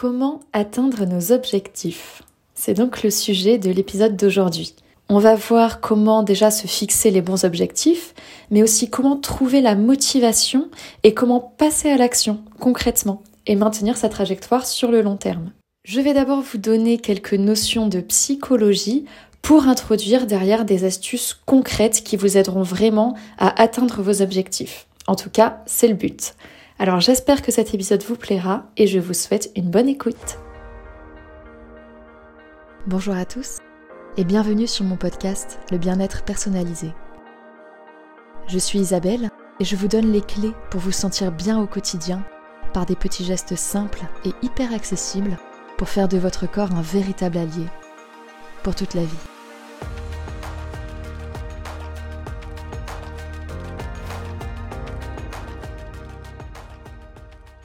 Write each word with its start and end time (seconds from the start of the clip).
Comment 0.00 0.40
atteindre 0.54 1.04
nos 1.04 1.30
objectifs 1.30 2.22
C'est 2.54 2.72
donc 2.72 3.02
le 3.02 3.10
sujet 3.10 3.58
de 3.58 3.70
l'épisode 3.70 4.16
d'aujourd'hui. 4.16 4.74
On 5.10 5.18
va 5.18 5.34
voir 5.34 5.82
comment 5.82 6.22
déjà 6.22 6.50
se 6.50 6.66
fixer 6.66 7.10
les 7.10 7.20
bons 7.20 7.44
objectifs, 7.44 8.14
mais 8.50 8.62
aussi 8.62 8.88
comment 8.88 9.18
trouver 9.18 9.60
la 9.60 9.74
motivation 9.74 10.70
et 11.02 11.12
comment 11.12 11.38
passer 11.40 11.90
à 11.90 11.98
l'action 11.98 12.42
concrètement 12.58 13.22
et 13.46 13.56
maintenir 13.56 13.98
sa 13.98 14.08
trajectoire 14.08 14.66
sur 14.66 14.90
le 14.90 15.02
long 15.02 15.18
terme. 15.18 15.52
Je 15.84 16.00
vais 16.00 16.14
d'abord 16.14 16.40
vous 16.40 16.56
donner 16.56 16.96
quelques 16.96 17.34
notions 17.34 17.86
de 17.86 18.00
psychologie 18.00 19.04
pour 19.42 19.68
introduire 19.68 20.26
derrière 20.26 20.64
des 20.64 20.84
astuces 20.84 21.38
concrètes 21.44 22.02
qui 22.02 22.16
vous 22.16 22.38
aideront 22.38 22.62
vraiment 22.62 23.18
à 23.36 23.60
atteindre 23.60 24.00
vos 24.00 24.22
objectifs. 24.22 24.86
En 25.06 25.14
tout 25.14 25.28
cas, 25.28 25.58
c'est 25.66 25.88
le 25.88 25.94
but. 25.94 26.34
Alors 26.80 27.00
j'espère 27.00 27.42
que 27.42 27.52
cet 27.52 27.74
épisode 27.74 28.02
vous 28.04 28.16
plaira 28.16 28.64
et 28.78 28.86
je 28.86 28.98
vous 28.98 29.12
souhaite 29.12 29.50
une 29.54 29.68
bonne 29.68 29.86
écoute. 29.86 30.38
Bonjour 32.86 33.14
à 33.14 33.26
tous 33.26 33.58
et 34.16 34.24
bienvenue 34.24 34.66
sur 34.66 34.86
mon 34.86 34.96
podcast 34.96 35.58
Le 35.70 35.76
bien-être 35.76 36.24
personnalisé. 36.24 36.94
Je 38.46 38.58
suis 38.58 38.78
Isabelle 38.78 39.28
et 39.60 39.64
je 39.66 39.76
vous 39.76 39.88
donne 39.88 40.10
les 40.10 40.22
clés 40.22 40.54
pour 40.70 40.80
vous 40.80 40.90
sentir 40.90 41.32
bien 41.32 41.60
au 41.60 41.66
quotidien 41.66 42.24
par 42.72 42.86
des 42.86 42.96
petits 42.96 43.26
gestes 43.26 43.56
simples 43.56 44.06
et 44.24 44.32
hyper 44.40 44.72
accessibles 44.72 45.36
pour 45.76 45.90
faire 45.90 46.08
de 46.08 46.16
votre 46.16 46.50
corps 46.50 46.72
un 46.72 46.80
véritable 46.80 47.36
allié 47.36 47.66
pour 48.62 48.74
toute 48.74 48.94
la 48.94 49.02
vie. 49.02 49.39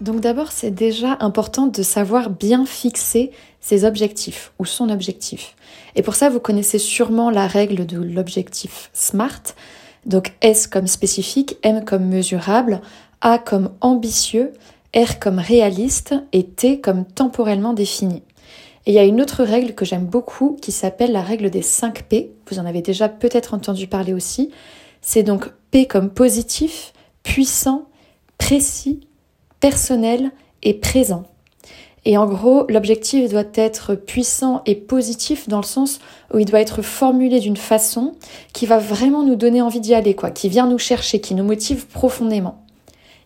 Donc 0.05 0.19
d'abord, 0.19 0.51
c'est 0.51 0.69
déjà 0.69 1.17
important 1.19 1.65
de 1.65 1.81
savoir 1.81 2.29
bien 2.29 2.67
fixer 2.67 3.31
ses 3.59 3.85
objectifs 3.85 4.53
ou 4.59 4.65
son 4.65 4.91
objectif. 4.91 5.55
Et 5.95 6.03
pour 6.03 6.13
ça, 6.13 6.29
vous 6.29 6.39
connaissez 6.39 6.77
sûrement 6.77 7.31
la 7.31 7.47
règle 7.47 7.87
de 7.87 7.97
l'objectif 7.97 8.91
SMART. 8.93 9.41
Donc 10.05 10.33
S 10.41 10.67
comme 10.67 10.85
spécifique, 10.85 11.57
M 11.63 11.83
comme 11.83 12.05
mesurable, 12.05 12.81
A 13.21 13.39
comme 13.39 13.71
ambitieux, 13.81 14.53
R 14.95 15.17
comme 15.17 15.39
réaliste 15.39 16.13
et 16.33 16.43
T 16.43 16.81
comme 16.81 17.05
temporellement 17.05 17.73
défini. 17.73 18.21
Et 18.85 18.91
il 18.91 18.93
y 18.93 18.99
a 18.99 19.05
une 19.05 19.23
autre 19.23 19.43
règle 19.43 19.73
que 19.73 19.85
j'aime 19.85 20.05
beaucoup 20.05 20.55
qui 20.61 20.71
s'appelle 20.71 21.13
la 21.13 21.23
règle 21.23 21.49
des 21.49 21.63
5 21.63 22.03
P. 22.03 22.31
Vous 22.51 22.59
en 22.59 22.67
avez 22.67 22.83
déjà 22.83 23.09
peut-être 23.09 23.55
entendu 23.55 23.87
parler 23.87 24.13
aussi. 24.13 24.51
C'est 25.01 25.23
donc 25.23 25.49
P 25.71 25.87
comme 25.87 26.11
positif, 26.11 26.93
puissant, 27.23 27.87
précis, 28.37 28.99
personnel 29.65 30.29
et 30.61 30.75
présent. 30.75 31.23
Et 32.05 32.19
en 32.19 32.27
gros, 32.27 32.67
l'objectif 32.69 33.31
doit 33.31 33.51
être 33.55 33.95
puissant 33.95 34.61
et 34.67 34.75
positif 34.75 35.49
dans 35.49 35.57
le 35.57 35.63
sens 35.63 36.01
où 36.31 36.37
il 36.37 36.45
doit 36.45 36.61
être 36.61 36.83
formulé 36.83 37.39
d'une 37.39 37.57
façon 37.57 38.13
qui 38.53 38.67
va 38.67 38.77
vraiment 38.77 39.23
nous 39.23 39.35
donner 39.35 39.63
envie 39.63 39.79
d'y 39.79 39.95
aller, 39.95 40.13
quoi, 40.13 40.29
qui 40.29 40.49
vient 40.49 40.67
nous 40.67 40.77
chercher, 40.77 41.19
qui 41.19 41.33
nous 41.33 41.43
motive 41.43 41.87
profondément. 41.87 42.63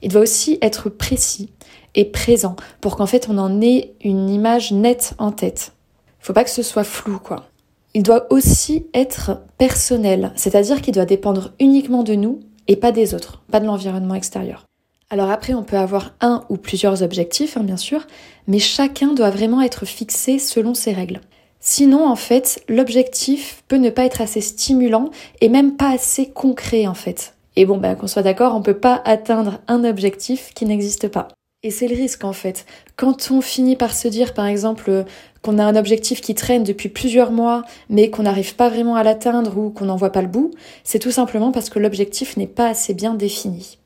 Il 0.02 0.14
doit 0.14 0.22
aussi 0.22 0.58
être 0.62 0.88
précis 0.88 1.50
et 1.94 2.06
présent 2.06 2.56
pour 2.80 2.96
qu'en 2.96 3.06
fait 3.06 3.28
on 3.30 3.38
en 3.38 3.60
ait 3.60 3.92
une 4.02 4.30
image 4.30 4.72
nette 4.72 5.16
en 5.18 5.34
tête. 5.34 5.74
Faut 6.22 6.32
pas 6.32 6.46
que 6.46 6.50
ce 6.50 6.64
soit 6.64 6.86
flou, 6.86 7.20
quoi. 7.20 7.48
Il 7.94 8.04
doit 8.04 8.32
aussi 8.32 8.86
être 8.94 9.42
personnel, 9.58 10.32
c'est-à-dire 10.38 10.82
qu'il 10.82 10.94
doit 10.94 11.04
dépendre 11.04 11.52
uniquement 11.60 12.04
de 12.04 12.14
nous 12.14 12.40
et 12.70 12.78
pas 12.78 12.94
des 12.94 13.14
autres, 13.14 13.44
pas 13.52 13.60
de 13.60 13.66
l'environnement 13.66 14.16
extérieur. 14.16 14.69
Alors 15.12 15.32
après, 15.32 15.56
on 15.56 15.64
peut 15.64 15.78
avoir 15.78 16.14
un 16.22 16.44
ou 16.50 16.58
plusieurs 16.58 17.02
objectifs, 17.02 17.58
hein, 17.58 17.64
bien 17.64 17.78
sûr, 17.78 18.06
mais 18.48 18.60
chacun 18.60 19.14
doit 19.14 19.32
vraiment 19.32 19.62
être 19.62 19.86
fixé 19.86 20.38
selon 20.38 20.76
ses 20.76 20.94
règles. 20.94 21.20
Sinon, 21.60 22.08
en 22.08 22.16
fait, 22.16 22.64
l'objectif 22.70 23.64
peut 23.68 23.78
ne 23.78 23.90
pas 23.90 24.06
être 24.06 24.22
assez 24.22 24.40
stimulant 24.40 25.10
et 25.42 25.50
même 25.50 25.76
pas 25.76 25.90
assez 25.90 26.30
concret, 26.30 26.86
en 26.86 26.94
fait. 26.94 27.34
Et 27.56 27.66
bon, 27.66 27.78
ben, 27.78 27.96
qu'on 27.96 28.08
soit 28.08 28.22
d'accord, 28.22 28.56
on 28.56 28.62
peut 28.62 28.78
pas 28.78 29.02
atteindre 29.04 29.60
un 29.68 29.84
objectif 29.84 30.54
qui 30.54 30.66
n'existe 30.66 31.08
pas. 31.08 31.28
Et 31.64 31.72
c'est 31.72 31.88
le 31.88 31.96
risque, 31.96 32.24
en 32.24 32.32
fait. 32.32 32.66
Quand 32.96 33.32
on 33.32 33.42
finit 33.42 33.76
par 33.76 33.96
se 33.96 34.08
dire, 34.08 34.36
par 34.36 34.46
exemple, 34.46 35.06
qu'on 35.42 35.58
a 35.58 35.66
un 35.66 35.76
objectif 35.76 36.22
qui 36.22 36.36
traîne 36.36 36.64
depuis 36.64 36.88
plusieurs 36.88 37.32
mois, 37.32 37.64
mais 37.90 38.12
qu'on 38.12 38.24
n'arrive 38.24 38.56
pas 38.56 38.70
vraiment 38.70 38.96
à 38.96 39.04
l'atteindre 39.04 39.58
ou 39.58 39.72
qu'on 39.72 39.86
n'en 39.86 39.98
voit 39.98 40.12
pas 40.12 40.22
le 40.22 40.28
bout, 40.28 40.52
c'est 40.84 41.00
tout 41.00 41.12
simplement 41.12 41.52
parce 41.52 41.70
que 41.70 41.80
l'objectif 41.80 42.38
n'est 42.38 42.48
pas 42.48 42.68
assez 42.68 42.94
bien 42.94 43.16
défini 43.16 43.80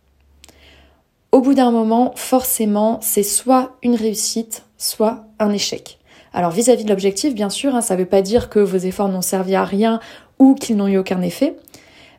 au 1.34 1.42
bout 1.42 1.56
d'un 1.56 1.72
moment, 1.72 2.14
forcément, 2.16 3.00
c'est 3.02 3.24
soit 3.24 3.72
une 3.82 3.96
réussite, 3.96 4.66
soit 4.78 5.26
un 5.40 5.52
échec. 5.52 5.98
Alors 6.32 6.52
vis-à-vis 6.52 6.84
de 6.84 6.92
l'objectif, 6.92 7.34
bien 7.34 7.50
sûr, 7.50 7.76
hein, 7.76 7.82
ça 7.82 7.96
ne 7.96 8.02
veut 8.02 8.06
pas 8.06 8.22
dire 8.22 8.50
que 8.50 8.60
vos 8.60 8.78
efforts 8.78 9.10
n'ont 9.10 9.24
servi 9.24 9.56
à 9.56 9.66
rien 9.66 10.00
ou 10.38 10.54
qu'ils 10.54 10.78
n'ont 10.78 10.88
eu 10.88 10.98
aucun 10.98 11.24
effet, 11.24 11.56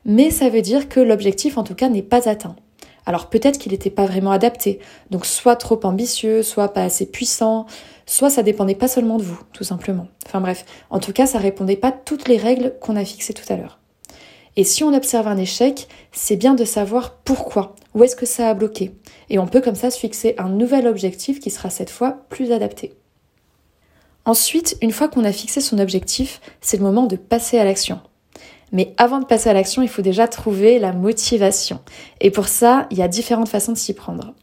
mais 0.04 0.30
ça 0.30 0.48
veut 0.48 0.62
dire 0.62 0.88
que 0.88 0.98
l'objectif, 0.98 1.58
en 1.58 1.62
tout 1.62 1.76
cas, 1.76 1.88
n'est 1.88 2.02
pas 2.02 2.28
atteint. 2.28 2.56
Alors 3.06 3.30
peut-être 3.30 3.58
qu'il 3.58 3.70
n'était 3.70 3.88
pas 3.88 4.06
vraiment 4.06 4.32
adapté, 4.32 4.80
donc 5.10 5.26
soit 5.26 5.54
trop 5.54 5.78
ambitieux, 5.84 6.42
soit 6.42 6.72
pas 6.72 6.82
assez 6.82 7.06
puissant, 7.06 7.66
soit 8.06 8.30
ça 8.30 8.42
dépendait 8.42 8.74
pas 8.74 8.88
seulement 8.88 9.18
de 9.18 9.22
vous, 9.22 9.38
tout 9.52 9.64
simplement. 9.64 10.08
Enfin 10.26 10.40
bref, 10.40 10.64
en 10.90 10.98
tout 10.98 11.12
cas, 11.12 11.26
ça 11.26 11.38
répondait 11.38 11.76
pas 11.76 11.88
à 11.88 11.92
toutes 11.92 12.26
les 12.26 12.36
règles 12.36 12.74
qu'on 12.80 12.96
a 12.96 13.04
fixées 13.04 13.34
tout 13.34 13.52
à 13.52 13.56
l'heure. 13.56 13.78
Et 14.56 14.64
si 14.64 14.84
on 14.84 14.94
observe 14.94 15.26
un 15.26 15.36
échec, 15.36 15.88
c'est 16.12 16.36
bien 16.36 16.54
de 16.54 16.64
savoir 16.64 17.16
pourquoi, 17.24 17.74
où 17.94 18.04
est-ce 18.04 18.16
que 18.16 18.26
ça 18.26 18.48
a 18.48 18.54
bloqué? 18.54 18.92
Et 19.30 19.38
on 19.38 19.46
peut 19.46 19.60
comme 19.60 19.74
ça 19.74 19.90
se 19.90 19.98
fixer 19.98 20.34
un 20.38 20.48
nouvel 20.48 20.86
objectif 20.86 21.40
qui 21.40 21.50
sera 21.50 21.70
cette 21.70 21.90
fois 21.90 22.18
plus 22.28 22.52
adapté. 22.52 22.94
Ensuite, 24.24 24.76
une 24.80 24.92
fois 24.92 25.08
qu'on 25.08 25.24
a 25.24 25.32
fixé 25.32 25.60
son 25.60 25.78
objectif, 25.78 26.40
c'est 26.60 26.76
le 26.76 26.84
moment 26.84 27.06
de 27.06 27.16
passer 27.16 27.58
à 27.58 27.64
l'action. 27.64 28.00
Mais 28.72 28.94
avant 28.96 29.20
de 29.20 29.26
passer 29.26 29.50
à 29.50 29.52
l'action, 29.52 29.82
il 29.82 29.88
faut 29.88 30.02
déjà 30.02 30.28
trouver 30.28 30.78
la 30.78 30.92
motivation. 30.92 31.80
Et 32.20 32.30
pour 32.30 32.48
ça, 32.48 32.86
il 32.90 32.98
y 32.98 33.02
a 33.02 33.08
différentes 33.08 33.48
façons 33.48 33.72
de 33.72 33.78
s'y 33.78 33.92
prendre. 33.92 34.34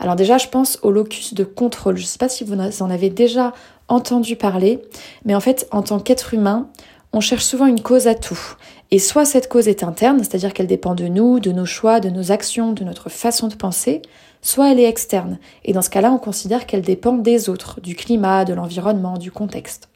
Alors 0.00 0.16
déjà, 0.16 0.38
je 0.38 0.48
pense 0.48 0.78
au 0.82 0.90
locus 0.90 1.34
de 1.34 1.44
contrôle. 1.44 1.96
Je 1.96 2.02
ne 2.02 2.06
sais 2.06 2.18
pas 2.18 2.28
si 2.28 2.42
vous 2.42 2.54
en 2.54 2.90
avez 2.90 3.10
déjà 3.10 3.52
entendu 3.88 4.34
parler, 4.34 4.80
mais 5.24 5.34
en 5.34 5.40
fait, 5.40 5.68
en 5.70 5.82
tant 5.82 6.00
qu'être 6.00 6.34
humain, 6.34 6.70
on 7.12 7.20
cherche 7.20 7.44
souvent 7.44 7.66
une 7.66 7.82
cause 7.82 8.06
à 8.06 8.14
tout. 8.14 8.56
Et 8.92 8.98
soit 8.98 9.24
cette 9.24 9.48
cause 9.48 9.68
est 9.68 9.84
interne, 9.84 10.18
c'est-à-dire 10.18 10.52
qu'elle 10.52 10.66
dépend 10.66 10.94
de 10.94 11.06
nous, 11.06 11.38
de 11.38 11.52
nos 11.52 11.66
choix, 11.66 12.00
de 12.00 12.10
nos 12.10 12.32
actions, 12.32 12.72
de 12.72 12.82
notre 12.82 13.08
façon 13.08 13.46
de 13.46 13.54
penser, 13.54 14.02
soit 14.42 14.72
elle 14.72 14.80
est 14.80 14.88
externe. 14.88 15.38
Et 15.64 15.72
dans 15.72 15.82
ce 15.82 15.90
cas-là, 15.90 16.10
on 16.10 16.18
considère 16.18 16.66
qu'elle 16.66 16.82
dépend 16.82 17.12
des 17.12 17.48
autres, 17.48 17.80
du 17.80 17.94
climat, 17.94 18.44
de 18.44 18.54
l'environnement, 18.54 19.16
du 19.16 19.30
contexte. 19.30 19.88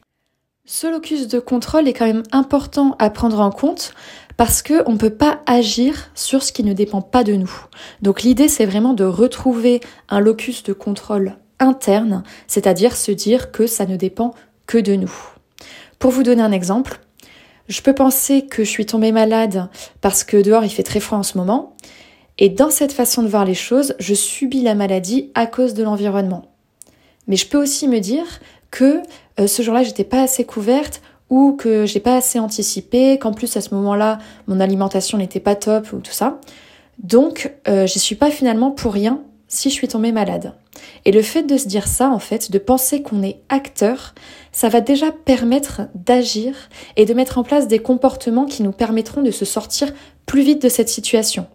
Ce 0.67 0.87
locus 0.87 1.27
de 1.27 1.39
contrôle 1.39 1.87
est 1.87 1.93
quand 1.93 2.07
même 2.07 2.23
important 2.31 2.95
à 2.97 3.09
prendre 3.09 3.39
en 3.39 3.51
compte 3.51 3.93
parce 4.37 4.63
qu'on 4.63 4.93
ne 4.93 4.97
peut 4.97 5.13
pas 5.13 5.41
agir 5.45 6.09
sur 6.15 6.41
ce 6.41 6.51
qui 6.51 6.63
ne 6.63 6.73
dépend 6.73 7.01
pas 7.01 7.23
de 7.23 7.33
nous. 7.33 7.51
Donc 8.01 8.23
l'idée, 8.23 8.47
c'est 8.47 8.65
vraiment 8.65 8.93
de 8.93 9.03
retrouver 9.03 9.81
un 10.09 10.19
locus 10.19 10.63
de 10.63 10.73
contrôle 10.73 11.35
interne, 11.59 12.23
c'est-à-dire 12.47 12.95
se 12.95 13.11
dire 13.11 13.51
que 13.51 13.67
ça 13.67 13.85
ne 13.85 13.95
dépend 13.95 14.33
que 14.65 14.77
de 14.77 14.95
nous. 14.95 15.13
Pour 15.99 16.11
vous 16.11 16.23
donner 16.23 16.41
un 16.41 16.51
exemple, 16.51 16.99
je 17.67 17.81
peux 17.81 17.93
penser 17.93 18.45
que 18.45 18.63
je 18.63 18.69
suis 18.69 18.85
tombée 18.85 19.11
malade 19.11 19.69
parce 20.01 20.23
que 20.23 20.41
dehors 20.41 20.63
il 20.63 20.69
fait 20.69 20.83
très 20.83 20.99
froid 20.99 21.17
en 21.17 21.23
ce 21.23 21.37
moment. 21.37 21.75
Et 22.37 22.49
dans 22.49 22.69
cette 22.69 22.91
façon 22.91 23.23
de 23.23 23.27
voir 23.27 23.45
les 23.45 23.53
choses, 23.53 23.95
je 23.99 24.13
subis 24.13 24.61
la 24.61 24.75
maladie 24.75 25.31
à 25.35 25.47
cause 25.47 25.73
de 25.73 25.83
l'environnement. 25.83 26.45
Mais 27.27 27.37
je 27.37 27.47
peux 27.47 27.61
aussi 27.61 27.87
me 27.87 27.99
dire 27.99 28.25
que 28.71 29.01
euh, 29.39 29.47
ce 29.47 29.61
jour-là, 29.61 29.83
j'étais 29.83 30.03
pas 30.03 30.21
assez 30.21 30.43
couverte 30.43 31.01
ou 31.29 31.53
que 31.53 31.85
j'ai 31.85 31.99
pas 31.99 32.17
assez 32.17 32.37
anticipé, 32.37 33.17
qu'en 33.17 33.33
plus 33.33 33.55
à 33.57 33.61
ce 33.61 33.73
moment-là, 33.73 34.19
mon 34.47 34.59
alimentation 34.59 35.17
n'était 35.17 35.39
pas 35.39 35.55
top 35.55 35.91
ou 35.93 35.99
tout 35.99 36.11
ça. 36.11 36.39
Donc, 36.99 37.53
euh, 37.67 37.87
je 37.87 37.99
suis 37.99 38.15
pas 38.15 38.29
finalement 38.29 38.71
pour 38.71 38.93
rien 38.93 39.21
si 39.47 39.69
je 39.69 39.73
suis 39.73 39.87
tombée 39.87 40.11
malade. 40.11 40.53
Et 41.05 41.11
le 41.11 41.21
fait 41.21 41.43
de 41.43 41.57
se 41.57 41.67
dire 41.67 41.87
ça, 41.87 42.09
en 42.09 42.19
fait, 42.19 42.51
de 42.51 42.57
penser 42.57 43.01
qu'on 43.01 43.23
est 43.23 43.39
acteur, 43.49 44.13
ça 44.51 44.69
va 44.69 44.81
déjà 44.81 45.11
permettre 45.11 45.83
d'agir 45.93 46.55
et 46.95 47.05
de 47.05 47.13
mettre 47.13 47.37
en 47.37 47.43
place 47.43 47.67
des 47.67 47.79
comportements 47.79 48.45
qui 48.45 48.63
nous 48.63 48.71
permettront 48.71 49.21
de 49.21 49.31
se 49.31 49.45
sortir 49.45 49.93
plus 50.25 50.41
vite 50.41 50.61
de 50.61 50.69
cette 50.69 50.89
situation. 50.89 51.47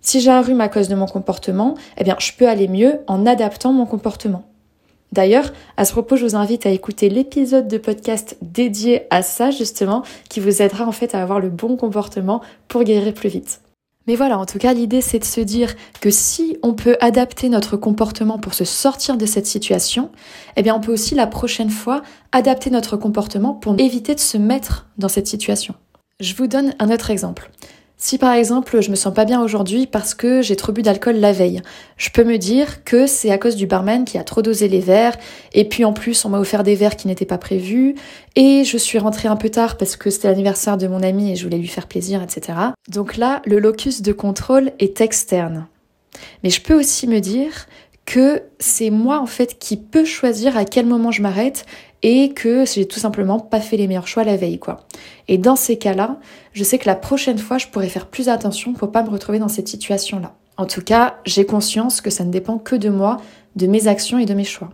Si 0.00 0.20
j'ai 0.20 0.30
un 0.30 0.40
rhume 0.40 0.60
à 0.60 0.68
cause 0.68 0.88
de 0.88 0.94
mon 0.94 1.06
comportement, 1.06 1.74
eh 1.98 2.04
bien, 2.04 2.16
je 2.18 2.32
peux 2.32 2.48
aller 2.48 2.68
mieux 2.68 3.00
en 3.06 3.26
adaptant 3.26 3.72
mon 3.72 3.86
comportement. 3.86 4.44
D'ailleurs, 5.12 5.52
à 5.76 5.84
ce 5.84 5.92
propos, 5.92 6.16
je 6.16 6.24
vous 6.24 6.36
invite 6.36 6.66
à 6.66 6.70
écouter 6.70 7.08
l'épisode 7.08 7.68
de 7.68 7.78
podcast 7.78 8.36
dédié 8.42 9.06
à 9.10 9.22
ça, 9.22 9.50
justement, 9.50 10.02
qui 10.28 10.40
vous 10.40 10.62
aidera 10.62 10.86
en 10.86 10.92
fait 10.92 11.14
à 11.14 11.22
avoir 11.22 11.40
le 11.40 11.48
bon 11.48 11.76
comportement 11.76 12.40
pour 12.68 12.84
guérir 12.84 13.14
plus 13.14 13.28
vite. 13.28 13.60
Mais 14.06 14.14
voilà, 14.14 14.38
en 14.38 14.46
tout 14.46 14.58
cas, 14.58 14.72
l'idée 14.72 15.00
c'est 15.00 15.18
de 15.18 15.24
se 15.24 15.40
dire 15.40 15.74
que 16.00 16.10
si 16.10 16.56
on 16.62 16.74
peut 16.74 16.96
adapter 17.00 17.48
notre 17.48 17.76
comportement 17.76 18.38
pour 18.38 18.54
se 18.54 18.64
sortir 18.64 19.16
de 19.16 19.26
cette 19.26 19.46
situation, 19.46 20.10
eh 20.56 20.62
bien 20.62 20.74
on 20.74 20.80
peut 20.80 20.92
aussi 20.92 21.14
la 21.14 21.26
prochaine 21.26 21.70
fois 21.70 22.02
adapter 22.32 22.70
notre 22.70 22.96
comportement 22.96 23.54
pour 23.54 23.74
éviter 23.78 24.14
de 24.14 24.20
se 24.20 24.38
mettre 24.38 24.86
dans 24.98 25.08
cette 25.08 25.26
situation. 25.26 25.74
Je 26.20 26.34
vous 26.34 26.46
donne 26.46 26.74
un 26.78 26.90
autre 26.90 27.10
exemple. 27.10 27.50
Si 27.98 28.18
par 28.18 28.34
exemple 28.34 28.82
je 28.82 28.90
me 28.90 28.94
sens 28.94 29.14
pas 29.14 29.24
bien 29.24 29.42
aujourd'hui 29.42 29.86
parce 29.86 30.14
que 30.14 30.42
j'ai 30.42 30.54
trop 30.54 30.70
bu 30.70 30.82
d'alcool 30.82 31.16
la 31.16 31.32
veille, 31.32 31.62
je 31.96 32.10
peux 32.10 32.24
me 32.24 32.36
dire 32.36 32.84
que 32.84 33.06
c'est 33.06 33.30
à 33.30 33.38
cause 33.38 33.56
du 33.56 33.66
barman 33.66 34.04
qui 34.04 34.18
a 34.18 34.24
trop 34.24 34.42
dosé 34.42 34.68
les 34.68 34.80
verres, 34.80 35.16
et 35.54 35.66
puis 35.66 35.82
en 35.84 35.94
plus 35.94 36.26
on 36.26 36.28
m'a 36.28 36.38
offert 36.38 36.62
des 36.62 36.74
verres 36.74 36.96
qui 36.96 37.08
n'étaient 37.08 37.24
pas 37.24 37.38
prévus, 37.38 37.94
et 38.34 38.64
je 38.64 38.76
suis 38.76 38.98
rentrée 38.98 39.28
un 39.28 39.36
peu 39.36 39.48
tard 39.48 39.78
parce 39.78 39.96
que 39.96 40.10
c'était 40.10 40.28
l'anniversaire 40.28 40.76
de 40.76 40.86
mon 40.86 41.02
ami 41.02 41.32
et 41.32 41.36
je 41.36 41.44
voulais 41.44 41.56
lui 41.56 41.68
faire 41.68 41.86
plaisir, 41.86 42.22
etc. 42.22 42.58
Donc 42.88 43.16
là, 43.16 43.40
le 43.46 43.58
locus 43.58 44.02
de 44.02 44.12
contrôle 44.12 44.72
est 44.78 45.00
externe. 45.00 45.66
Mais 46.42 46.50
je 46.50 46.60
peux 46.60 46.78
aussi 46.78 47.06
me 47.06 47.20
dire 47.20 47.66
que 48.06 48.44
c'est 48.58 48.90
moi 48.90 49.18
en 49.18 49.26
fait 49.26 49.58
qui 49.58 49.76
peux 49.76 50.04
choisir 50.04 50.56
à 50.56 50.64
quel 50.64 50.86
moment 50.86 51.10
je 51.10 51.20
m'arrête 51.20 51.66
et 52.02 52.32
que 52.32 52.64
j'ai 52.64 52.86
tout 52.86 53.00
simplement 53.00 53.40
pas 53.40 53.60
fait 53.60 53.76
les 53.76 53.88
meilleurs 53.88 54.08
choix 54.08 54.24
la 54.24 54.36
veille 54.36 54.58
quoi. 54.58 54.86
Et 55.28 55.38
dans 55.38 55.56
ces 55.56 55.76
cas-là, 55.76 56.18
je 56.52 56.64
sais 56.64 56.78
que 56.78 56.86
la 56.86 56.94
prochaine 56.94 57.38
fois 57.38 57.58
je 57.58 57.66
pourrais 57.66 57.88
faire 57.88 58.06
plus 58.06 58.28
attention 58.28 58.72
pour 58.72 58.92
pas 58.92 59.02
me 59.02 59.10
retrouver 59.10 59.38
dans 59.38 59.48
cette 59.48 59.68
situation-là. 59.68 60.34
En 60.56 60.66
tout 60.66 60.80
cas, 60.80 61.18
j'ai 61.26 61.44
conscience 61.44 62.00
que 62.00 62.08
ça 62.10 62.24
ne 62.24 62.30
dépend 62.30 62.58
que 62.58 62.76
de 62.76 62.88
moi, 62.88 63.18
de 63.56 63.66
mes 63.66 63.88
actions 63.88 64.18
et 64.18 64.24
de 64.24 64.34
mes 64.34 64.44
choix. 64.44 64.70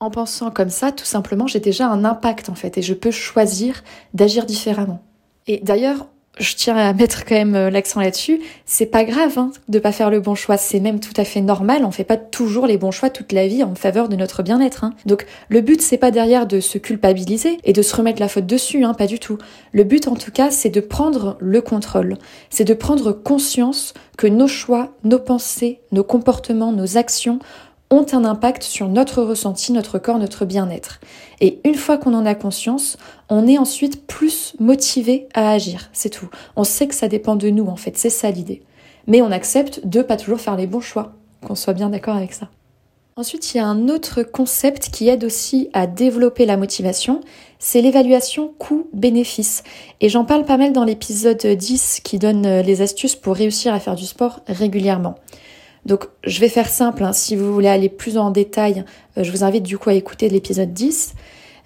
En 0.00 0.10
pensant 0.10 0.50
comme 0.50 0.70
ça, 0.70 0.90
tout 0.90 1.04
simplement, 1.04 1.46
j'ai 1.46 1.60
déjà 1.60 1.86
un 1.86 2.04
impact 2.04 2.48
en 2.48 2.54
fait 2.54 2.78
et 2.78 2.82
je 2.82 2.94
peux 2.94 3.10
choisir 3.10 3.84
d'agir 4.14 4.46
différemment. 4.46 5.02
Et 5.46 5.60
d'ailleurs, 5.62 6.06
je 6.38 6.54
tiens 6.54 6.76
à 6.76 6.92
mettre 6.92 7.24
quand 7.24 7.34
même 7.34 7.54
euh, 7.54 7.70
l'accent 7.70 8.00
là-dessus, 8.00 8.40
c'est 8.64 8.86
pas 8.86 9.04
grave 9.04 9.36
hein, 9.38 9.50
de 9.68 9.78
pas 9.78 9.92
faire 9.92 10.10
le 10.10 10.20
bon 10.20 10.34
choix, 10.34 10.56
c'est 10.56 10.80
même 10.80 11.00
tout 11.00 11.12
à 11.16 11.24
fait 11.24 11.40
normal, 11.40 11.84
on 11.84 11.90
fait 11.90 12.04
pas 12.04 12.16
toujours 12.16 12.66
les 12.66 12.78
bons 12.78 12.90
choix 12.90 13.10
toute 13.10 13.32
la 13.32 13.46
vie 13.46 13.62
en 13.62 13.74
faveur 13.74 14.08
de 14.08 14.16
notre 14.16 14.42
bien-être. 14.42 14.84
Hein. 14.84 14.94
Donc 15.06 15.26
le 15.48 15.60
but 15.60 15.82
c'est 15.82 15.98
pas 15.98 16.10
derrière 16.10 16.46
de 16.46 16.60
se 16.60 16.78
culpabiliser 16.78 17.58
et 17.64 17.72
de 17.72 17.82
se 17.82 17.94
remettre 17.94 18.20
la 18.20 18.28
faute 18.28 18.46
dessus, 18.46 18.84
hein, 18.84 18.94
pas 18.94 19.06
du 19.06 19.18
tout. 19.18 19.38
Le 19.72 19.84
but 19.84 20.08
en 20.08 20.14
tout 20.14 20.30
cas 20.30 20.50
c'est 20.50 20.70
de 20.70 20.80
prendre 20.80 21.36
le 21.40 21.60
contrôle, 21.60 22.16
c'est 22.48 22.64
de 22.64 22.74
prendre 22.74 23.12
conscience 23.12 23.92
que 24.16 24.26
nos 24.26 24.48
choix, 24.48 24.94
nos 25.04 25.18
pensées, 25.18 25.80
nos 25.92 26.04
comportements, 26.04 26.72
nos 26.72 26.96
actions 26.96 27.40
ont 27.90 28.06
un 28.12 28.24
impact 28.24 28.62
sur 28.62 28.88
notre 28.88 29.22
ressenti, 29.22 29.72
notre 29.72 29.98
corps, 29.98 30.18
notre 30.18 30.44
bien-être. 30.44 31.00
Et 31.40 31.60
une 31.64 31.74
fois 31.74 31.98
qu'on 31.98 32.14
en 32.14 32.24
a 32.24 32.34
conscience, 32.34 32.96
on 33.28 33.46
est 33.48 33.58
ensuite 33.58 34.06
plus 34.06 34.54
motivé 34.60 35.28
à 35.34 35.50
agir, 35.50 35.90
c'est 35.92 36.10
tout. 36.10 36.28
On 36.56 36.64
sait 36.64 36.86
que 36.86 36.94
ça 36.94 37.08
dépend 37.08 37.34
de 37.34 37.50
nous 37.50 37.66
en 37.66 37.76
fait, 37.76 37.98
c'est 37.98 38.10
ça 38.10 38.30
l'idée. 38.30 38.62
Mais 39.06 39.22
on 39.22 39.32
accepte 39.32 39.86
de 39.86 40.02
pas 40.02 40.16
toujours 40.16 40.40
faire 40.40 40.56
les 40.56 40.68
bons 40.68 40.80
choix, 40.80 41.12
qu'on 41.44 41.54
soit 41.56 41.72
bien 41.72 41.90
d'accord 41.90 42.16
avec 42.16 42.32
ça. 42.32 42.48
Ensuite, 43.16 43.52
il 43.52 43.58
y 43.58 43.60
a 43.60 43.66
un 43.66 43.88
autre 43.88 44.22
concept 44.22 44.88
qui 44.90 45.08
aide 45.08 45.24
aussi 45.24 45.68
à 45.72 45.86
développer 45.86 46.46
la 46.46 46.56
motivation, 46.56 47.20
c'est 47.58 47.82
l'évaluation 47.82 48.54
coût-bénéfice. 48.58 49.62
Et 50.00 50.08
j'en 50.08 50.24
parle 50.24 50.44
pas 50.44 50.56
mal 50.56 50.72
dans 50.72 50.84
l'épisode 50.84 51.44
10 51.44 52.00
qui 52.04 52.18
donne 52.18 52.60
les 52.60 52.82
astuces 52.82 53.16
pour 53.16 53.34
réussir 53.34 53.74
à 53.74 53.80
faire 53.80 53.96
du 53.96 54.06
sport 54.06 54.40
régulièrement. 54.46 55.16
Donc 55.86 56.08
je 56.24 56.40
vais 56.40 56.48
faire 56.48 56.68
simple, 56.68 57.04
hein. 57.04 57.12
si 57.12 57.36
vous 57.36 57.52
voulez 57.52 57.68
aller 57.68 57.88
plus 57.88 58.18
en 58.18 58.30
détail, 58.30 58.84
euh, 59.16 59.24
je 59.24 59.30
vous 59.30 59.44
invite 59.44 59.62
du 59.62 59.78
coup 59.78 59.90
à 59.90 59.94
écouter 59.94 60.28
l'épisode 60.28 60.72
10. 60.72 61.14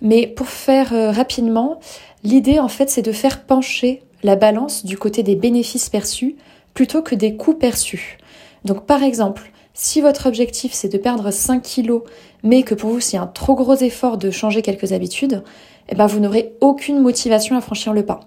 Mais 0.02 0.26
pour 0.26 0.49
faire 0.49 0.93
euh, 0.93 1.11
rapidement, 1.11 1.81
l'idée 2.22 2.58
en 2.58 2.69
fait 2.69 2.90
c'est 2.90 3.02
de 3.02 3.12
faire 3.12 3.44
pencher 3.44 4.02
la 4.22 4.37
balance 4.37 4.84
du 4.84 4.96
côté 4.96 5.22
des 5.22 5.37
bénéfices 5.37 5.88
perçus 5.88 6.37
plutôt 6.75 7.02
que 7.02 7.14
des 7.14 7.37
coûts 7.37 7.55
perçus. 7.55 8.19
Donc 8.64 8.87
par 8.87 9.02
exemple, 9.02 9.50
si 9.75 10.00
votre 10.00 10.26
objectif 10.26 10.72
c'est 10.72 10.88
de 10.88 10.99
perdre 10.99 11.31
5 11.31 11.62
kilos, 11.62 12.02
mais 12.43 12.62
que 12.62 12.75
pour 12.75 12.90
vous 12.90 13.00
c'est 13.00 13.16
un 13.16 13.26
trop 13.26 13.55
gros 13.55 13.76
effort 13.76 14.16
de 14.16 14.31
changer 14.31 14.62
quelques 14.62 14.93
habitudes, 14.93 15.43
eh 15.88 15.94
ben 15.94 16.06
vous 16.06 16.20
n'aurez 16.20 16.55
aucune 16.61 17.00
motivation 17.00 17.56
à 17.56 17.61
franchir 17.61 17.93
le 17.93 18.06
pas. 18.06 18.20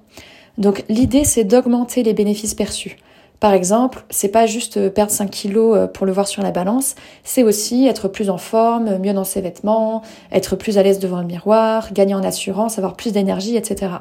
Donc 0.58 0.84
l'idée 0.90 1.24
c'est 1.24 1.44
d'augmenter 1.46 2.04
les 2.04 2.14
bénéfices 2.14 2.56
perçus. 2.56 2.98
Par 3.40 3.54
exemple, 3.54 4.04
c'est 4.10 4.30
pas 4.30 4.48
juste 4.48 4.78
euh, 4.78 4.90
perdre 4.90 5.12
5 5.12 5.30
kilos 5.30 5.78
euh, 5.78 5.88
pour 5.88 6.06
le 6.06 6.12
voir 6.12 6.28
sur 6.28 6.42
la 6.42 6.52
balance, 6.52 6.96
c'est 7.24 7.44
aussi 7.44 7.86
être 7.86 8.08
plus 8.08 8.30
en 8.30 8.38
forme, 8.38 8.98
mieux 8.98 9.14
dans 9.14 9.24
ses 9.24 9.42
vêtements, 9.42 10.02
être 10.32 10.56
plus 10.56 10.78
à 10.78 10.84
l'aise 10.84 11.00
devant 11.00 11.20
le 11.20 11.26
miroir, 11.26 11.94
gagner 11.94 12.16
en 12.16 12.24
assurance, 12.24 12.80
avoir 12.80 12.96
plus 12.96 13.14
d'énergie, 13.14 13.56
etc. 13.56 13.92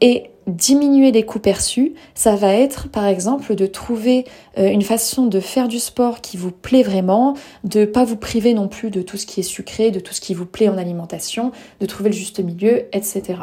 Et 0.00 0.30
diminuer 0.48 1.12
les 1.12 1.24
coûts 1.24 1.38
perçus, 1.38 1.94
ça 2.14 2.34
va 2.34 2.52
être 2.52 2.88
par 2.88 3.06
exemple 3.06 3.54
de 3.54 3.66
trouver 3.66 4.24
euh, 4.58 4.68
une 4.68 4.82
façon 4.82 5.26
de 5.26 5.38
faire 5.38 5.68
du 5.68 5.78
sport 5.78 6.20
qui 6.20 6.36
vous 6.36 6.50
plaît 6.50 6.82
vraiment, 6.82 7.34
de 7.62 7.84
pas 7.84 8.02
vous 8.02 8.16
priver 8.16 8.54
non 8.54 8.66
plus 8.66 8.90
de 8.90 9.02
tout 9.02 9.16
ce 9.16 9.26
qui 9.26 9.38
est 9.38 9.44
sucré, 9.44 9.92
de 9.92 10.00
tout 10.00 10.12
ce 10.12 10.20
qui 10.20 10.34
vous 10.34 10.46
plaît 10.46 10.68
en 10.68 10.78
alimentation, 10.78 11.52
de 11.78 11.86
trouver 11.86 12.10
le 12.10 12.16
juste 12.16 12.40
milieu, 12.40 12.86
etc. 12.92 13.34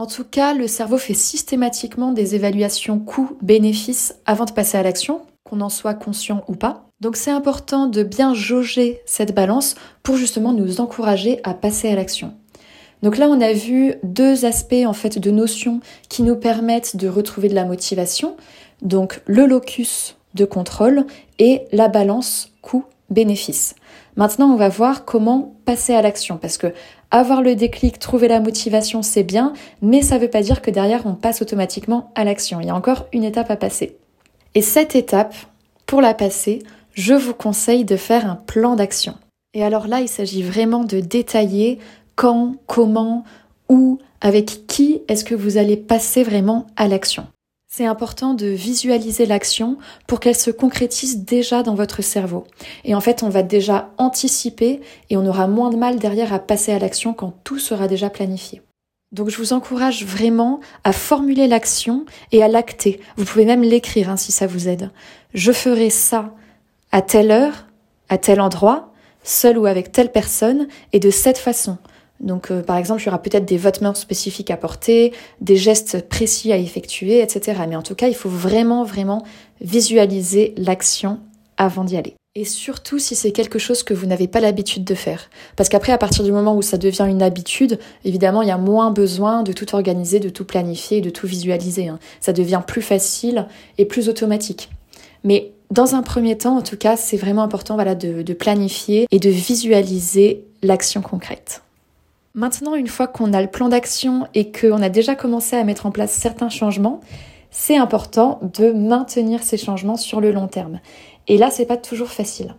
En 0.00 0.06
tout 0.06 0.24
cas, 0.24 0.54
le 0.54 0.66
cerveau 0.66 0.96
fait 0.96 1.12
systématiquement 1.12 2.12
des 2.12 2.34
évaluations 2.34 2.98
coûts-bénéfices 2.98 4.14
avant 4.24 4.46
de 4.46 4.52
passer 4.52 4.78
à 4.78 4.82
l'action, 4.82 5.20
qu'on 5.44 5.60
en 5.60 5.68
soit 5.68 5.92
conscient 5.92 6.42
ou 6.48 6.54
pas. 6.54 6.86
Donc 7.02 7.16
c'est 7.16 7.30
important 7.30 7.86
de 7.86 8.02
bien 8.02 8.32
jauger 8.32 9.02
cette 9.04 9.34
balance 9.34 9.74
pour 10.02 10.16
justement 10.16 10.54
nous 10.54 10.80
encourager 10.80 11.38
à 11.44 11.52
passer 11.52 11.90
à 11.90 11.96
l'action. 11.96 12.32
Donc 13.02 13.18
là, 13.18 13.28
on 13.28 13.42
a 13.42 13.52
vu 13.52 13.92
deux 14.02 14.46
aspects 14.46 14.86
en 14.86 14.94
fait 14.94 15.18
de 15.18 15.30
notions 15.30 15.80
qui 16.08 16.22
nous 16.22 16.36
permettent 16.36 16.96
de 16.96 17.06
retrouver 17.06 17.50
de 17.50 17.54
la 17.54 17.66
motivation. 17.66 18.38
Donc 18.80 19.20
le 19.26 19.44
locus 19.44 20.16
de 20.32 20.46
contrôle 20.46 21.04
et 21.38 21.64
la 21.72 21.88
balance 21.88 22.54
coût-bénéfice. 22.62 23.74
Maintenant, 24.16 24.50
on 24.50 24.56
va 24.56 24.70
voir 24.70 25.04
comment 25.04 25.56
passer 25.66 25.94
à 25.94 26.00
l'action 26.00 26.38
parce 26.38 26.56
que 26.56 26.72
avoir 27.10 27.42
le 27.42 27.54
déclic, 27.54 27.98
trouver 27.98 28.28
la 28.28 28.40
motivation, 28.40 29.02
c'est 29.02 29.22
bien, 29.22 29.52
mais 29.82 30.02
ça 30.02 30.16
ne 30.16 30.20
veut 30.20 30.30
pas 30.30 30.42
dire 30.42 30.62
que 30.62 30.70
derrière 30.70 31.06
on 31.06 31.14
passe 31.14 31.42
automatiquement 31.42 32.12
à 32.14 32.24
l'action. 32.24 32.60
Il 32.60 32.66
y 32.66 32.70
a 32.70 32.74
encore 32.74 33.06
une 33.12 33.24
étape 33.24 33.50
à 33.50 33.56
passer. 33.56 33.96
Et 34.54 34.62
cette 34.62 34.94
étape, 34.94 35.34
pour 35.86 36.00
la 36.00 36.14
passer, 36.14 36.60
je 36.94 37.14
vous 37.14 37.34
conseille 37.34 37.84
de 37.84 37.96
faire 37.96 38.26
un 38.26 38.36
plan 38.36 38.76
d'action. 38.76 39.14
Et 39.54 39.64
alors 39.64 39.88
là, 39.88 40.00
il 40.00 40.08
s'agit 40.08 40.42
vraiment 40.42 40.84
de 40.84 41.00
détailler 41.00 41.78
quand, 42.14 42.56
comment, 42.66 43.24
où, 43.68 43.98
avec 44.20 44.66
qui 44.66 45.02
est-ce 45.08 45.24
que 45.24 45.34
vous 45.34 45.56
allez 45.56 45.76
passer 45.76 46.22
vraiment 46.22 46.66
à 46.76 46.86
l'action. 46.86 47.26
C'est 47.72 47.86
important 47.86 48.34
de 48.34 48.48
visualiser 48.48 49.26
l'action 49.26 49.78
pour 50.08 50.18
qu'elle 50.18 50.36
se 50.36 50.50
concrétise 50.50 51.24
déjà 51.24 51.62
dans 51.62 51.76
votre 51.76 52.02
cerveau. 52.02 52.44
Et 52.82 52.96
en 52.96 53.00
fait, 53.00 53.22
on 53.22 53.28
va 53.28 53.44
déjà 53.44 53.90
anticiper 53.96 54.80
et 55.08 55.16
on 55.16 55.24
aura 55.24 55.46
moins 55.46 55.70
de 55.70 55.76
mal 55.76 56.00
derrière 56.00 56.32
à 56.32 56.40
passer 56.40 56.72
à 56.72 56.80
l'action 56.80 57.14
quand 57.14 57.32
tout 57.44 57.60
sera 57.60 57.86
déjà 57.86 58.10
planifié. 58.10 58.60
Donc 59.12 59.28
je 59.28 59.36
vous 59.36 59.52
encourage 59.52 60.04
vraiment 60.04 60.58
à 60.82 60.92
formuler 60.92 61.46
l'action 61.46 62.06
et 62.32 62.42
à 62.42 62.48
l'acter. 62.48 63.00
Vous 63.16 63.24
pouvez 63.24 63.44
même 63.44 63.62
l'écrire 63.62 64.10
hein, 64.10 64.16
si 64.16 64.32
ça 64.32 64.48
vous 64.48 64.66
aide. 64.68 64.90
Je 65.32 65.52
ferai 65.52 65.90
ça 65.90 66.34
à 66.90 67.02
telle 67.02 67.30
heure, 67.30 67.68
à 68.08 68.18
tel 68.18 68.40
endroit, 68.40 68.92
seul 69.22 69.56
ou 69.56 69.66
avec 69.66 69.92
telle 69.92 70.10
personne 70.10 70.66
et 70.92 70.98
de 70.98 71.10
cette 71.10 71.38
façon. 71.38 71.78
Donc, 72.20 72.50
euh, 72.50 72.62
par 72.62 72.76
exemple, 72.76 73.02
il 73.02 73.06
y 73.06 73.08
aura 73.08 73.22
peut-être 73.22 73.46
des 73.46 73.56
vêtements 73.56 73.94
spécifiques 73.94 74.50
à 74.50 74.56
porter, 74.56 75.12
des 75.40 75.56
gestes 75.56 76.08
précis 76.08 76.52
à 76.52 76.58
effectuer, 76.58 77.22
etc. 77.22 77.62
Mais 77.68 77.76
en 77.76 77.82
tout 77.82 77.94
cas, 77.94 78.08
il 78.08 78.14
faut 78.14 78.28
vraiment, 78.28 78.84
vraiment 78.84 79.24
visualiser 79.60 80.54
l'action 80.56 81.20
avant 81.56 81.84
d'y 81.84 81.96
aller. 81.96 82.14
Et 82.36 82.44
surtout 82.44 83.00
si 83.00 83.16
c'est 83.16 83.32
quelque 83.32 83.58
chose 83.58 83.82
que 83.82 83.92
vous 83.92 84.06
n'avez 84.06 84.28
pas 84.28 84.38
l'habitude 84.38 84.84
de 84.84 84.94
faire. 84.94 85.30
Parce 85.56 85.68
qu'après, 85.68 85.92
à 85.92 85.98
partir 85.98 86.22
du 86.22 86.30
moment 86.30 86.56
où 86.56 86.62
ça 86.62 86.78
devient 86.78 87.06
une 87.08 87.22
habitude, 87.22 87.80
évidemment, 88.04 88.42
il 88.42 88.48
y 88.48 88.52
a 88.52 88.58
moins 88.58 88.92
besoin 88.92 89.42
de 89.42 89.52
tout 89.52 89.74
organiser, 89.74 90.20
de 90.20 90.28
tout 90.28 90.44
planifier, 90.44 91.00
de 91.00 91.10
tout 91.10 91.26
visualiser. 91.26 91.88
Hein. 91.88 91.98
Ça 92.20 92.32
devient 92.32 92.62
plus 92.64 92.82
facile 92.82 93.48
et 93.78 93.84
plus 93.84 94.08
automatique. 94.08 94.70
Mais 95.24 95.52
dans 95.72 95.96
un 95.96 96.02
premier 96.02 96.38
temps, 96.38 96.58
en 96.58 96.62
tout 96.62 96.76
cas, 96.76 96.96
c'est 96.96 97.16
vraiment 97.16 97.42
important 97.42 97.74
voilà, 97.74 97.94
de 97.94 98.32
planifier 98.32 99.06
et 99.10 99.18
de 99.18 99.30
visualiser 99.30 100.44
l'action 100.62 101.00
concrète. 101.02 101.62
Maintenant, 102.34 102.76
une 102.76 102.86
fois 102.86 103.08
qu'on 103.08 103.32
a 103.32 103.42
le 103.42 103.50
plan 103.50 103.68
d'action 103.68 104.26
et 104.34 104.52
qu'on 104.52 104.82
a 104.82 104.88
déjà 104.88 105.16
commencé 105.16 105.56
à 105.56 105.64
mettre 105.64 105.86
en 105.86 105.90
place 105.90 106.12
certains 106.12 106.48
changements, 106.48 107.00
c'est 107.50 107.76
important 107.76 108.38
de 108.54 108.70
maintenir 108.70 109.42
ces 109.42 109.56
changements 109.56 109.96
sur 109.96 110.20
le 110.20 110.30
long 110.30 110.46
terme. 110.46 110.80
Et 111.26 111.36
là, 111.36 111.50
c'est 111.50 111.66
pas 111.66 111.76
toujours 111.76 112.10
facile. 112.10 112.54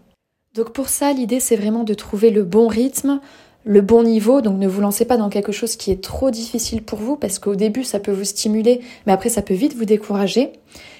Donc 0.53 0.73
pour 0.73 0.89
ça, 0.89 1.13
l'idée 1.13 1.39
c'est 1.39 1.55
vraiment 1.55 1.85
de 1.85 1.93
trouver 1.93 2.29
le 2.29 2.43
bon 2.43 2.67
rythme, 2.67 3.21
le 3.63 3.79
bon 3.79 4.03
niveau. 4.03 4.41
Donc 4.41 4.59
ne 4.59 4.67
vous 4.67 4.81
lancez 4.81 5.05
pas 5.05 5.15
dans 5.15 5.29
quelque 5.29 5.53
chose 5.53 5.77
qui 5.77 5.91
est 5.91 6.03
trop 6.03 6.29
difficile 6.29 6.83
pour 6.83 6.99
vous 6.99 7.15
parce 7.15 7.39
qu'au 7.39 7.55
début 7.55 7.85
ça 7.85 7.99
peut 7.99 8.11
vous 8.11 8.25
stimuler, 8.25 8.81
mais 9.05 9.13
après 9.13 9.29
ça 9.29 9.41
peut 9.41 9.53
vite 9.53 9.75
vous 9.77 9.85
décourager. 9.85 10.51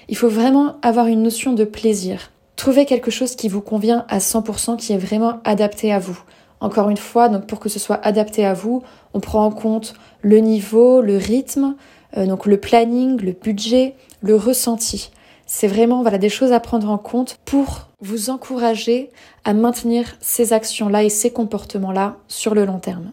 Il 0.08 0.16
faut 0.16 0.30
vraiment 0.30 0.78
avoir 0.82 1.08
une 1.08 1.24
notion 1.24 1.51
de 1.51 1.66
plaisir. 1.66 2.32
Trouvez 2.56 2.86
quelque 2.86 3.12
chose 3.12 3.36
qui 3.36 3.50
vous 3.50 3.62
convient 3.62 4.06
à 4.08 4.20
100%, 4.20 4.78
qui 4.78 4.94
est 4.94 4.98
vraiment 4.98 5.42
adapté 5.44 5.92
à 5.92 6.00
vous. 6.00 6.22
Encore 6.62 6.89
une 6.89 6.98
fois, 6.98 7.27
donc 7.27 7.48
pour 7.48 7.60
que 7.60 7.70
ce 7.70 7.80
soit 7.80 8.00
adapté 8.06 8.46
à 8.46 8.53
vous, 8.53 8.84
on 9.13 9.20
prend 9.20 9.44
en 9.44 9.51
compte 9.51 9.96
le 10.22 10.38
niveau, 10.38 11.01
le 11.01 11.18
rythme, 11.18 11.75
euh, 12.15 12.27
donc 12.27 12.46
le 12.46 12.58
planning, 12.58 13.20
le 13.20 13.32
budget, 13.32 13.96
le 14.22 14.36
ressenti. 14.36 15.12
C'est 15.48 15.68
vraiment 15.68 16.03
voilà 16.03 16.20
des 16.20 16.30
choses 16.30 16.51
à 16.53 16.60
prendre 16.60 16.89
en 16.89 17.00
compte 17.00 17.39
pour 17.46 17.88
vous 18.00 18.30
encourager 18.30 19.10
à 19.44 19.53
maintenir 19.53 20.06
ces 20.22 20.53
actions-là 20.53 21.03
et 21.03 21.10
ces 21.10 21.32
comportements-là 21.32 22.18
sur 22.27 22.53
le 22.53 22.63
long 22.63 22.80
terme. 22.80 23.12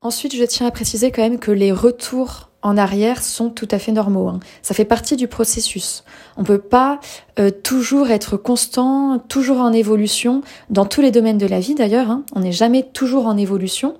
Ensuite, 0.00 0.34
je 0.34 0.44
tiens 0.44 0.68
à 0.68 0.70
préciser 0.70 1.10
quand 1.10 1.22
même 1.22 1.38
que 1.38 1.50
les 1.50 1.72
retours 1.72 2.48
en 2.62 2.76
arrière 2.76 3.22
sont 3.22 3.50
tout 3.50 3.68
à 3.70 3.78
fait 3.78 3.92
normaux. 3.92 4.28
Hein. 4.28 4.40
Ça 4.62 4.74
fait 4.74 4.84
partie 4.84 5.16
du 5.16 5.28
processus. 5.28 6.04
On 6.36 6.42
ne 6.42 6.46
peut 6.46 6.58
pas 6.58 7.00
euh, 7.38 7.50
toujours 7.50 8.10
être 8.10 8.36
constant, 8.36 9.18
toujours 9.18 9.58
en 9.58 9.72
évolution, 9.72 10.42
dans 10.70 10.86
tous 10.86 11.00
les 11.00 11.10
domaines 11.10 11.38
de 11.38 11.46
la 11.46 11.60
vie 11.60 11.74
d'ailleurs. 11.74 12.10
Hein. 12.10 12.24
On 12.34 12.40
n'est 12.40 12.52
jamais 12.52 12.84
toujours 12.84 13.26
en 13.26 13.36
évolution. 13.36 13.94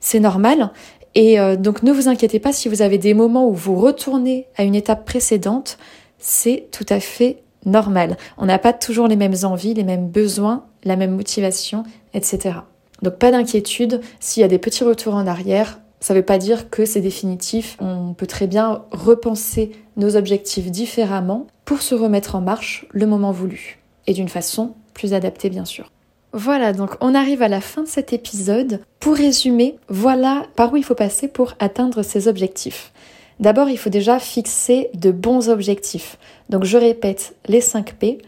C'est 0.00 0.20
normal. 0.20 0.72
Et 1.14 1.38
euh, 1.38 1.56
donc 1.56 1.82
ne 1.82 1.92
vous 1.92 2.08
inquiétez 2.08 2.40
pas 2.40 2.52
si 2.52 2.68
vous 2.68 2.82
avez 2.82 2.98
des 2.98 3.14
moments 3.14 3.48
où 3.48 3.54
vous 3.54 3.76
retournez 3.76 4.46
à 4.56 4.64
une 4.64 4.74
étape 4.74 5.04
précédente, 5.04 5.78
c'est 6.18 6.68
tout 6.72 6.86
à 6.88 7.00
fait 7.00 7.42
normal. 7.64 8.16
On 8.38 8.46
n'a 8.46 8.58
pas 8.58 8.72
toujours 8.72 9.08
les 9.08 9.16
mêmes 9.16 9.34
envies, 9.42 9.74
les 9.74 9.84
mêmes 9.84 10.08
besoins, 10.08 10.64
la 10.84 10.96
même 10.96 11.14
motivation, 11.14 11.84
etc. 12.14 12.56
Donc 13.02 13.16
pas 13.16 13.30
d'inquiétude, 13.30 14.00
s'il 14.20 14.40
y 14.40 14.44
a 14.44 14.48
des 14.48 14.58
petits 14.58 14.84
retours 14.84 15.14
en 15.14 15.26
arrière, 15.26 15.80
ça 16.06 16.14
ne 16.14 16.20
veut 16.20 16.24
pas 16.24 16.38
dire 16.38 16.70
que 16.70 16.84
c'est 16.84 17.00
définitif. 17.00 17.76
On 17.80 18.14
peut 18.14 18.28
très 18.28 18.46
bien 18.46 18.84
repenser 18.92 19.72
nos 19.96 20.14
objectifs 20.14 20.70
différemment 20.70 21.48
pour 21.64 21.82
se 21.82 21.96
remettre 21.96 22.36
en 22.36 22.40
marche 22.40 22.86
le 22.92 23.08
moment 23.08 23.32
voulu. 23.32 23.80
Et 24.06 24.12
d'une 24.12 24.28
façon 24.28 24.76
plus 24.94 25.14
adaptée 25.14 25.50
bien 25.50 25.64
sûr. 25.64 25.90
Voilà, 26.32 26.72
donc 26.72 26.94
on 27.00 27.12
arrive 27.12 27.42
à 27.42 27.48
la 27.48 27.60
fin 27.60 27.82
de 27.82 27.88
cet 27.88 28.12
épisode. 28.12 28.82
Pour 29.00 29.16
résumer, 29.16 29.80
voilà 29.88 30.46
par 30.54 30.72
où 30.72 30.76
il 30.76 30.84
faut 30.84 30.94
passer 30.94 31.26
pour 31.26 31.54
atteindre 31.58 32.04
ces 32.04 32.28
objectifs. 32.28 32.92
D'abord, 33.40 33.68
il 33.68 33.76
faut 33.76 33.90
déjà 33.90 34.20
fixer 34.20 34.90
de 34.94 35.10
bons 35.10 35.48
objectifs. 35.48 36.18
Donc 36.50 36.62
je 36.62 36.78
répète 36.78 37.34
les 37.48 37.60
5 37.60 37.94
P, 37.94 38.18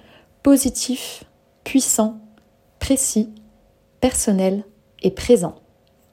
positif, 0.42 1.22
puissant, 1.62 2.18
précis, 2.80 3.28
personnel 4.00 4.64
et 5.00 5.12
présent. 5.12 5.60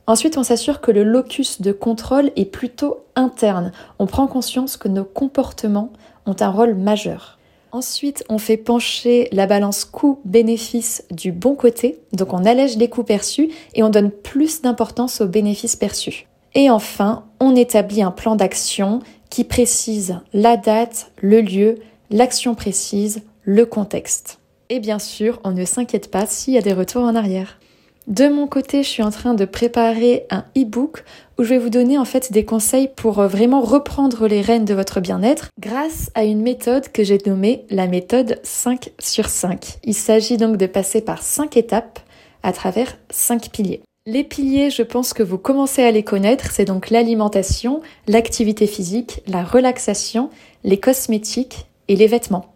Ensuite, 0.08 0.38
on 0.38 0.44
s'assure 0.44 0.82
que 0.82 0.92
le 0.92 1.04
locus 1.04 1.62
de 1.62 1.72
contrôle 1.72 2.32
est 2.36 2.46
plutôt 2.46 3.00
interne. 3.16 3.72
On 3.98 4.06
prend 4.06 4.28
conscience 4.28 4.78
que 4.78 4.88
nos 4.88 5.04
comportements 5.04 5.92
ont 6.26 6.36
un 6.40 6.50
rôle 6.50 6.76
majeur. 6.76 7.40
Ensuite, 7.72 8.24
on 8.30 8.38
fait 8.38 8.56
pencher 8.56 9.28
la 9.32 9.48
balance 9.48 9.84
coût-bénéfice 9.84 11.04
du 11.12 11.32
bon 11.32 11.56
côté, 11.56 12.00
donc 12.14 12.34
on 12.34 12.46
allège 12.46 12.78
les 12.78 12.88
coûts 12.88 13.04
perçus 13.04 13.50
et 13.74 13.84
on 13.84 13.90
donne 13.90 14.12
plus 14.12 14.62
d'importance 14.62 15.20
aux 15.20 15.28
bénéfices 15.28 15.76
perçus. 15.76 16.28
Et 16.54 16.70
enfin, 16.70 17.26
on 17.42 17.54
établit 17.54 18.02
un 18.02 18.12
plan 18.12 18.38
d'action 18.38 19.02
qui 19.30 19.44
précise 19.44 20.20
la 20.32 20.56
date, 20.56 21.12
le 21.22 21.42
lieu, 21.42 21.80
l'action 22.12 22.56
précise, 22.56 23.24
le 23.44 23.66
contexte. 23.66 24.40
Et 24.70 24.80
bien 24.80 25.00
sûr, 25.00 25.42
on 25.44 25.52
ne 25.52 25.66
s'inquiète 25.66 26.10
pas 26.10 26.26
s'il 26.26 26.54
y 26.54 26.58
a 26.58 26.62
des 26.62 26.74
retours 26.74 27.04
en 27.04 27.16
arrière. 27.16 27.60
De 28.08 28.28
mon 28.28 28.46
côté, 28.46 28.84
je 28.84 28.88
suis 28.88 29.02
en 29.02 29.10
train 29.10 29.34
de 29.34 29.46
préparer 29.46 30.28
un 30.30 30.46
e-book 30.56 31.04
où 31.40 31.44
je 31.44 31.50
vais 31.50 31.58
vous 31.58 31.72
donner 31.72 31.98
en 31.98 32.06
fait 32.06 32.32
des 32.32 32.46
conseils 32.46 32.88
pour 32.96 33.20
euh, 33.20 33.28
vraiment 33.28 33.62
reprendre 33.62 34.28
les 34.28 34.42
rênes 34.42 34.64
de 34.64 34.76
votre 34.76 35.00
bien-être 35.00 35.50
grâce 35.60 36.12
à 36.14 36.24
une 36.24 36.42
méthode 36.42 36.92
que 36.92 37.04
j'ai 37.04 37.18
nommée 37.26 37.66
la 37.72 37.88
méthode 37.88 38.40
5 38.44 38.92
sur 39.00 39.28
5. 39.28 39.80
Il 39.84 39.96
s'agit 39.96 40.38
donc 40.38 40.58
de 40.58 40.68
passer 40.68 41.02
par 41.02 41.24
5 41.24 41.58
étapes 41.58 42.00
à 42.44 42.54
travers 42.54 42.96
5 43.10 43.50
piliers. 43.50 43.82
Les 44.06 44.24
piliers, 44.24 44.70
je 44.70 44.84
pense 44.84 45.14
que 45.14 45.24
vous 45.24 45.40
commencez 45.40 45.82
à 45.82 45.90
les 45.90 46.04
connaître, 46.04 46.52
c'est 46.52 46.66
donc 46.66 46.92
l'alimentation, 46.92 47.82
l'activité 48.08 48.68
physique, 48.68 49.24
la 49.26 49.44
relaxation, 49.44 50.30
les 50.64 50.80
cosmétiques 50.80 51.66
et 51.88 51.96
les 51.96 52.06
vêtements. 52.06 52.54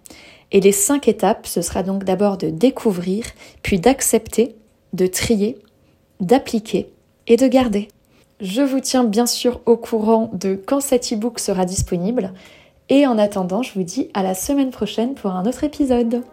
Et 0.52 0.62
les 0.62 0.72
cinq 0.72 1.08
étapes, 1.08 1.48
ce 1.48 1.64
sera 1.64 1.82
donc 1.82 2.04
d'abord 2.04 2.38
de 2.38 2.50
découvrir, 2.50 3.26
puis 3.64 3.80
d'accepter, 3.80 4.56
de 4.94 5.08
trier, 5.08 5.58
d'appliquer 6.20 6.92
et 7.28 7.38
de 7.38 7.48
garder. 7.48 7.88
Je 8.42 8.62
vous 8.62 8.80
tiens 8.80 9.04
bien 9.04 9.26
sûr 9.26 9.62
au 9.66 9.76
courant 9.76 10.30
de 10.34 10.56
quand 10.56 10.80
cet 10.80 11.12
e-book 11.12 11.40
sera 11.40 11.66
disponible. 11.66 12.34
Et 12.90 13.06
en 13.06 13.18
attendant, 13.18 13.62
je 13.62 13.74
vous 13.74 13.84
dis 13.84 14.10
à 14.14 14.24
la 14.24 14.34
semaine 14.34 14.72
prochaine 14.72 15.14
pour 15.14 15.32
un 15.32 15.46
autre 15.46 15.64
épisode. 15.64 16.24